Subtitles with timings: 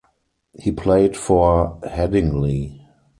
[0.57, 2.87] He played for Headingley.